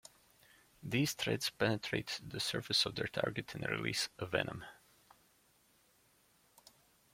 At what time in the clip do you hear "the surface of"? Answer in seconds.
2.27-2.95